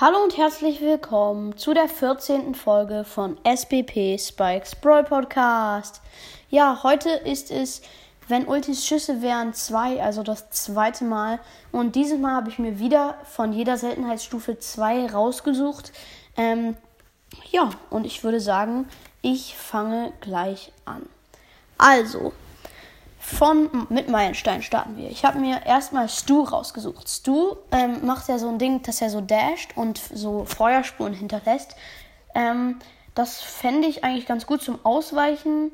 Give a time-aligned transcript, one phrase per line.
[0.00, 2.54] Hallo und herzlich willkommen zu der 14.
[2.54, 6.00] Folge von SBP Spikes Brawl Podcast.
[6.48, 7.82] Ja, heute ist es,
[8.26, 11.38] wenn Ultis Schüsse wären, zwei, also das zweite Mal.
[11.70, 15.92] Und dieses Mal habe ich mir wieder von jeder Seltenheitsstufe zwei rausgesucht.
[16.34, 16.78] Ähm,
[17.50, 18.88] ja, und ich würde sagen,
[19.20, 21.02] ich fange gleich an.
[21.76, 22.32] Also,
[23.20, 25.10] von mit Meilenstein starten wir.
[25.10, 27.06] Ich habe mir erstmal Stu rausgesucht.
[27.06, 31.76] Stu ähm, macht ja so ein Ding, dass er so dasht und so Feuerspuren hinterlässt.
[32.34, 32.78] Ähm,
[33.14, 35.70] das fände ich eigentlich ganz gut zum Ausweichen.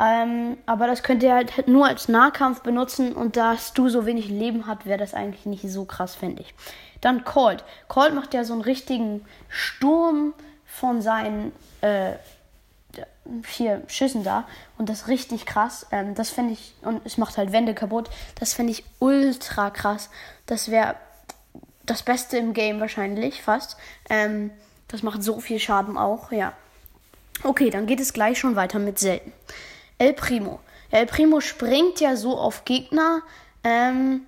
[0.00, 4.28] Ähm, aber das könnt ihr halt nur als Nahkampf benutzen und da Stu so wenig
[4.28, 6.54] Leben hat, wäre das eigentlich nicht so krass, fände ich.
[7.00, 7.64] Dann Colt.
[7.86, 10.34] Colt macht ja so einen richtigen Sturm
[10.66, 12.12] von seinen äh,
[13.42, 14.46] vier Schüssen da
[14.78, 15.86] und das ist richtig krass.
[15.92, 18.08] Ähm, das fände ich, und es macht halt Wände kaputt.
[18.38, 20.10] Das fände ich ultra krass.
[20.46, 20.96] Das wäre
[21.84, 23.76] das Beste im Game wahrscheinlich, fast.
[24.08, 24.50] Ähm,
[24.88, 26.52] das macht so viel Schaden auch, ja.
[27.44, 29.32] Okay, dann geht es gleich schon weiter mit selten.
[29.98, 30.60] El Primo.
[30.90, 33.22] El Primo springt ja so auf Gegner
[33.62, 34.22] ähm,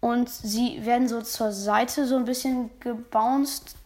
[0.00, 3.76] und sie werden so zur Seite so ein bisschen gebounced,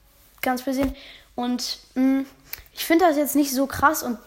[0.40, 0.94] ganz bisschen.
[1.34, 2.26] Und mh, mm,
[2.72, 4.18] ich finde das jetzt nicht so krass und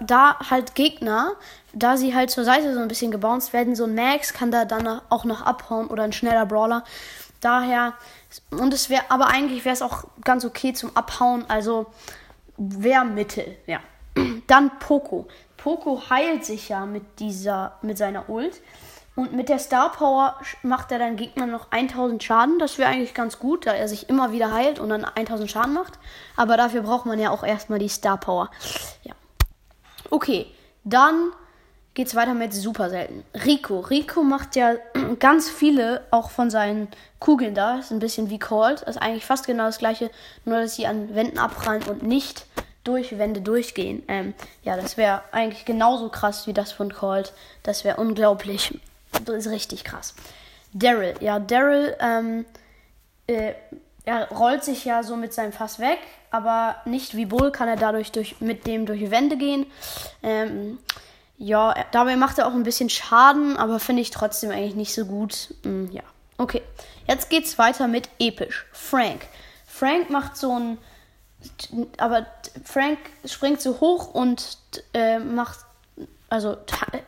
[0.00, 1.32] da halt Gegner,
[1.72, 4.64] da sie halt zur Seite so ein bisschen gebounced werden, so ein Max kann da
[4.64, 6.84] dann auch noch abhauen oder ein schneller Brawler.
[7.40, 7.94] Daher,
[8.50, 11.86] und es wäre, aber eigentlich wäre es auch ganz okay zum Abhauen, also
[12.56, 13.80] wäre Mittel, ja.
[14.46, 15.26] Dann Poco.
[15.56, 18.60] Poco heilt sich ja mit dieser, mit seiner Ult.
[19.16, 22.58] Und mit der Star Power macht er dann Gegner noch 1000 Schaden.
[22.58, 25.72] Das wäre eigentlich ganz gut, da er sich immer wieder heilt und dann 1000 Schaden
[25.72, 25.98] macht.
[26.36, 28.50] Aber dafür braucht man ja auch erstmal die Star Power.
[29.04, 29.14] Ja.
[30.10, 30.46] Okay,
[30.82, 31.30] dann
[31.94, 33.24] geht's weiter mit super selten.
[33.44, 33.80] Rico.
[33.80, 34.74] Rico macht ja
[35.20, 36.88] ganz viele auch von seinen
[37.20, 37.78] Kugeln da.
[37.78, 38.82] Ist ein bisschen wie Cold.
[38.82, 40.10] Ist eigentlich fast genau das gleiche,
[40.44, 42.46] nur dass sie an Wänden abprallen und nicht
[42.82, 44.02] durch Wände durchgehen.
[44.08, 47.32] Ähm, ja, das wäre eigentlich genauso krass wie das von Cold.
[47.62, 48.78] Das wäre unglaublich.
[49.24, 50.14] Das ist richtig krass.
[50.72, 51.14] Daryl.
[51.20, 52.44] Ja, Daryl, ähm,
[53.26, 53.54] äh,
[54.04, 55.98] er rollt sich ja so mit seinem Fass weg,
[56.30, 59.66] aber nicht wie Bull kann er dadurch durch, mit dem durch Wände gehen.
[60.22, 60.78] Ähm,
[61.38, 65.06] ja, dabei macht er auch ein bisschen Schaden, aber finde ich trotzdem eigentlich nicht so
[65.06, 65.54] gut.
[65.62, 66.02] Hm, ja,
[66.38, 66.62] okay.
[67.06, 68.66] Jetzt geht's weiter mit episch.
[68.72, 69.26] Frank.
[69.66, 70.78] Frank macht so ein,
[71.98, 72.26] aber
[72.64, 74.58] Frank springt so hoch und
[74.92, 75.58] äh, macht
[76.28, 76.56] also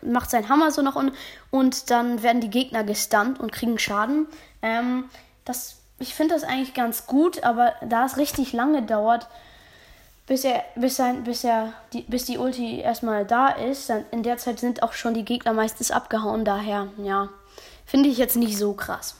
[0.02, 1.16] macht seinen Hammer so nach unten
[1.50, 4.26] und dann werden die Gegner gestunt und kriegen Schaden.
[4.62, 5.04] Ähm,
[5.44, 9.28] das ich finde das eigentlich ganz gut, aber da es richtig lange dauert,
[10.26, 14.22] bis er, bis sein, bis er, die, bis die Ulti erstmal da ist, dann in
[14.22, 17.28] der Zeit sind auch schon die Gegner meistens abgehauen, daher, ja,
[17.86, 19.14] finde ich jetzt nicht so krass.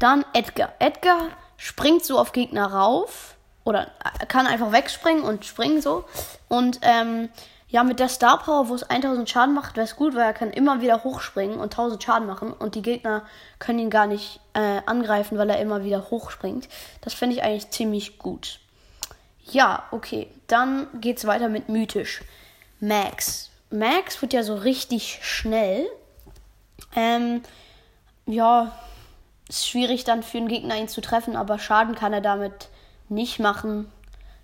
[0.00, 0.72] Dann Edgar.
[0.78, 3.90] Edgar springt so auf Gegner rauf oder
[4.28, 6.04] kann einfach wegspringen und springen so
[6.48, 7.30] und ähm,
[7.74, 10.32] ja, mit der Star Power, wo es 1000 Schaden macht, wäre es gut, weil er
[10.32, 13.24] kann immer wieder hochspringen und 1000 Schaden machen und die Gegner
[13.58, 16.68] können ihn gar nicht äh, angreifen, weil er immer wieder hochspringt.
[17.00, 18.60] Das finde ich eigentlich ziemlich gut.
[19.50, 20.28] Ja, okay.
[20.46, 22.22] Dann geht es weiter mit mythisch.
[22.78, 23.50] Max.
[23.70, 25.84] Max wird ja so richtig schnell.
[26.94, 27.42] Ähm,
[28.26, 28.70] ja,
[29.48, 32.68] ist schwierig dann für einen Gegner ihn zu treffen, aber Schaden kann er damit
[33.08, 33.90] nicht machen.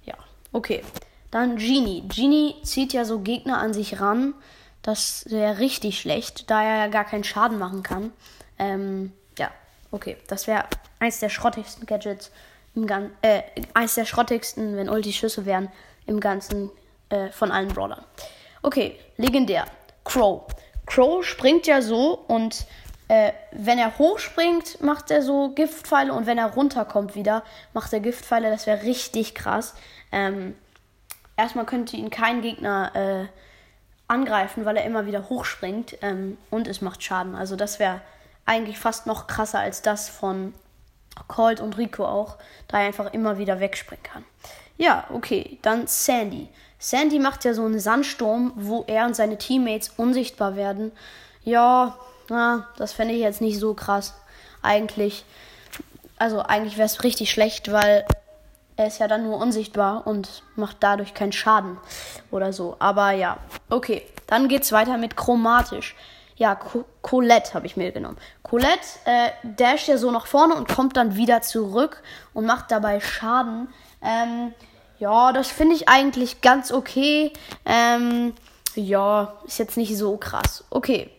[0.05, 0.15] Ja,
[0.51, 0.83] okay.
[1.31, 2.03] Dann Genie.
[2.09, 4.35] Genie zieht ja so Gegner an sich ran.
[4.83, 8.13] Das wäre richtig schlecht, da er ja gar keinen Schaden machen kann.
[8.59, 9.51] Ähm, ja,
[9.91, 10.17] okay.
[10.27, 10.65] Das wäre
[10.99, 12.31] eins der schrottigsten Gadgets
[12.75, 13.43] im Gan äh,
[13.75, 15.71] eins der schrottigsten, wenn Ulti Schüsse wären,
[16.07, 16.71] im Ganzen
[17.09, 18.05] äh, von allen Brawlern.
[18.63, 19.67] Okay, legendär.
[20.05, 20.47] Crow.
[20.87, 22.67] Crow springt ja so und
[23.09, 27.43] äh, wenn er hochspringt, macht er so Giftpfeile und wenn er runterkommt wieder,
[27.75, 28.51] macht er Giftpfeile.
[28.51, 29.75] Das wäre richtig krass.
[30.13, 30.55] Ähm,
[31.37, 33.27] erstmal könnte ihn kein Gegner äh,
[34.09, 37.35] angreifen, weil er immer wieder hochspringt ähm, und es macht Schaden.
[37.35, 38.01] Also das wäre
[38.45, 40.55] eigentlich fast noch krasser als das von
[41.29, 42.37] Colt und Rico auch,
[42.69, 44.25] da er einfach immer wieder wegspringen kann.
[44.77, 46.49] Ja, okay, dann Sandy.
[46.79, 50.93] Sandy macht ja so einen Sandsturm, wo er und seine Teammates unsichtbar werden.
[51.45, 54.15] Ja, na, das fände ich jetzt nicht so krass.
[54.63, 55.25] Eigentlich.
[56.17, 58.07] Also eigentlich wäre es richtig schlecht, weil
[58.81, 61.77] er ist ja dann nur unsichtbar und macht dadurch keinen Schaden
[62.31, 62.77] oder so.
[62.79, 63.37] Aber ja,
[63.69, 64.03] okay.
[64.27, 65.95] Dann geht's weiter mit chromatisch.
[66.37, 68.17] Ja, Co Colette habe ich mir genommen.
[68.43, 73.01] Colette äh, dasht ja so nach vorne und kommt dann wieder zurück und macht dabei
[73.01, 73.69] Schaden.
[74.01, 74.55] Ähm,
[74.99, 77.35] ja, das finde ich eigentlich ganz okay.
[77.67, 78.33] Ähm,
[78.75, 80.65] ja, ist jetzt nicht so krass.
[80.71, 81.11] Okay.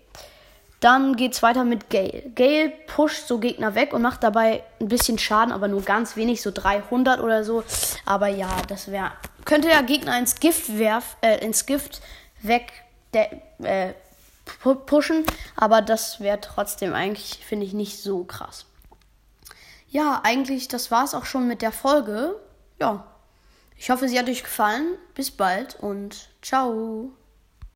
[0.81, 2.31] Dann geht's weiter mit Gale.
[2.35, 6.41] Gale pusht so Gegner weg und macht dabei ein bisschen Schaden, aber nur ganz wenig,
[6.41, 7.63] so 300 oder so.
[8.05, 9.11] Aber ja, das wäre
[9.45, 12.01] könnte der Gegner ins Gift werf, äh, ins Gift
[12.41, 12.71] weg
[13.11, 13.93] äh,
[14.85, 15.25] pushen,
[15.55, 18.65] aber das wäre trotzdem eigentlich finde ich nicht so krass.
[19.89, 22.39] Ja, eigentlich das war's auch schon mit der Folge.
[22.79, 23.05] Ja.
[23.75, 24.97] Ich hoffe, sie hat euch gefallen.
[25.15, 27.11] Bis bald und ciao.